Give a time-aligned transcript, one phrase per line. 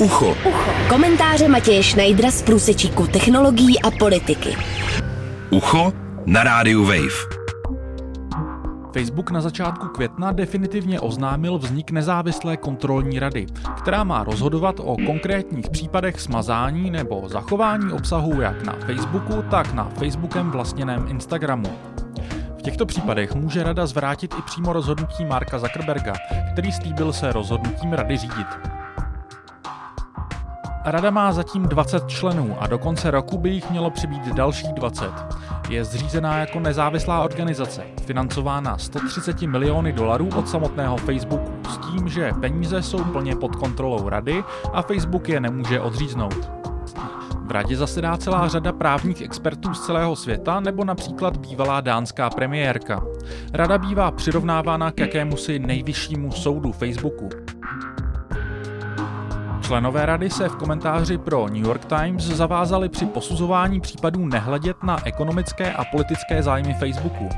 [0.00, 0.36] Ucho.
[0.48, 0.70] Ucho.
[0.88, 4.56] Komentáře Matěje Schneidera z průsečíku technologií a politiky.
[5.50, 5.92] Ucho
[6.26, 7.36] na rádiu Wave.
[8.92, 13.46] Facebook na začátku května definitivně oznámil vznik nezávislé kontrolní rady,
[13.78, 19.84] která má rozhodovat o konkrétních případech smazání nebo zachování obsahu jak na Facebooku, tak na
[19.84, 21.68] Facebookem vlastněném Instagramu.
[22.58, 26.14] V těchto případech může rada zvrátit i přímo rozhodnutí Marka Zuckerberga,
[26.52, 28.75] který slíbil se rozhodnutím rady řídit.
[30.86, 35.10] Rada má zatím 20 členů a do konce roku by jich mělo přibýt dalších 20.
[35.68, 42.32] Je zřízená jako nezávislá organizace, financována 130 miliony dolarů od samotného Facebooku, s tím, že
[42.40, 46.50] peníze jsou plně pod kontrolou rady a Facebook je nemůže odříznout.
[47.46, 53.04] V radě zasedá celá řada právních expertů z celého světa nebo například bývalá dánská premiérka.
[53.52, 57.28] Rada bývá přirovnávána k jakémusi nejvyššímu soudu Facebooku.
[59.66, 65.06] Členové rady se v komentáři pro New York Times zavázali při posuzování případů nehledět na
[65.06, 67.28] ekonomické a politické zájmy Facebooku.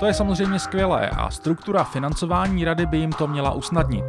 [0.00, 4.04] To je samozřejmě skvělé a struktura financování rady by jim to měla usnadnit.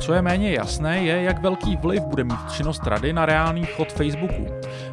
[0.00, 3.92] Co je méně jasné, je, jak velký vliv bude mít činnost rady na reálný chod
[3.92, 4.46] Facebooku.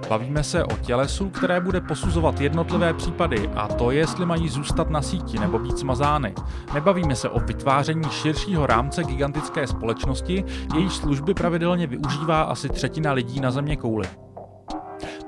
[0.09, 5.01] Bavíme se o tělesu, které bude posuzovat jednotlivé případy a to, jestli mají zůstat na
[5.01, 6.33] síti nebo být smazány.
[6.73, 10.43] Nebavíme se o vytváření širšího rámce gigantické společnosti,
[10.75, 14.07] jejíž služby pravidelně využívá asi třetina lidí na země kouli.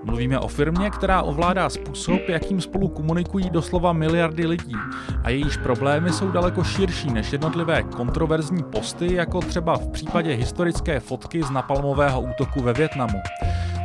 [0.04, 4.76] Mluvíme o firmě, která ovládá způsob, jakým spolu komunikují doslova miliardy lidí
[5.24, 11.00] a jejíž problémy jsou daleko širší než jednotlivé kontroverzní posty, jako třeba v případě historické
[11.00, 13.18] fotky z napalmového útoku ve Větnamu.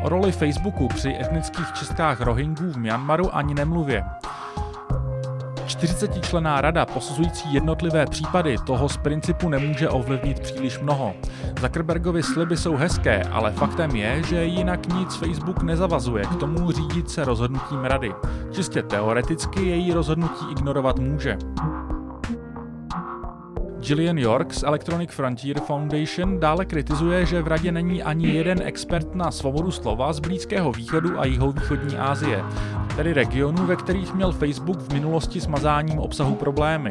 [0.03, 4.05] O roli Facebooku při etnických čistkách Rohingů v Myanmaru ani nemluvě.
[5.67, 11.14] 40 člená rada posuzující jednotlivé případy toho z principu nemůže ovlivnit příliš mnoho.
[11.61, 17.11] Zuckerbergovi sliby jsou hezké, ale faktem je, že jinak nic Facebook nezavazuje k tomu řídit
[17.11, 18.14] se rozhodnutím rady.
[18.53, 21.38] Čistě teoreticky její rozhodnutí ignorovat může.
[23.82, 29.15] Gillian York z Electronic Frontier Foundation dále kritizuje, že v radě není ani jeden expert
[29.15, 32.44] na svobodu slova z Blízkého východu a jihovýchodní Asie,
[32.97, 36.91] tedy regionů, ve kterých měl Facebook v minulosti s mazáním obsahu problémy.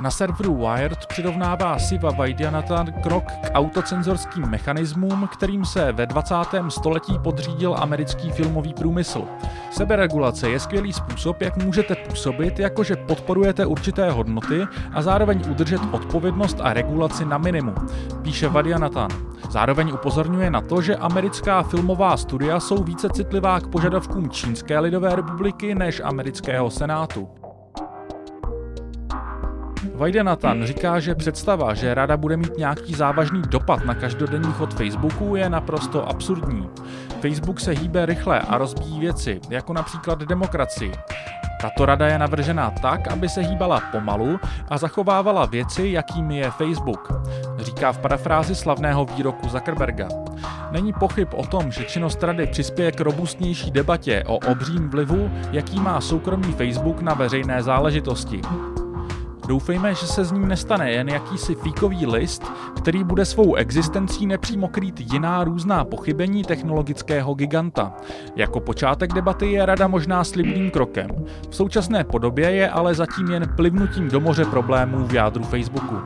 [0.00, 6.34] Na serveru Wired přirovnává Siva Vaidyanathan krok k autocenzorským mechanismům, kterým se ve 20.
[6.68, 9.24] století podřídil americký filmový průmysl.
[9.70, 16.56] Seberegulace je skvělý způsob, jak můžete působit, jakože podporujete určité hodnoty a zároveň udržet odpovědnost
[16.60, 17.74] a regulaci na minimum,
[18.22, 19.10] píše Vadianatan.
[19.50, 25.16] Zároveň upozorňuje na to, že americká filmová studia jsou více citlivá k požadavkům Čínské lidové
[25.16, 27.28] republiky než amerického senátu.
[29.94, 35.36] Vajdenatan říká, že představa, že rada bude mít nějaký závažný dopad na každodenní chod Facebooku
[35.36, 36.68] je naprosto absurdní.
[37.20, 40.92] Facebook se hýbe rychle a rozbíjí věci, jako například demokracii.
[41.62, 47.12] Tato rada je navržená tak, aby se hýbala pomalu a zachovávala věci, jakými je Facebook,
[47.58, 50.08] říká v parafrázi slavného výroku Zuckerberga.
[50.70, 55.80] Není pochyb o tom, že činnost rady přispěje k robustnější debatě o obřím vlivu, jaký
[55.80, 58.40] má soukromý Facebook na veřejné záležitosti.
[59.48, 62.42] Doufejme, že se z ním nestane jen jakýsi fíkový list,
[62.76, 67.92] který bude svou existencí nepřímo krýt jiná různá pochybení technologického giganta.
[68.36, 71.10] Jako počátek debaty je rada možná slibným krokem.
[71.50, 75.96] V současné podobě je ale zatím jen plivnutím do moře problémů v jádru Facebooku.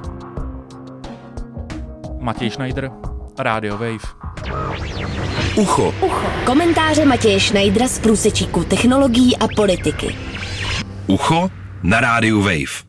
[2.20, 2.91] Matěj Schneider,
[3.38, 4.26] Radio Wave.
[5.56, 5.94] Ucho.
[6.03, 6.26] Ucho.
[6.47, 10.16] Komentáře Matěje Schneidera z průsečíku technologií a politiky.
[11.06, 11.48] Ucho
[11.82, 12.85] na rádiu Wave.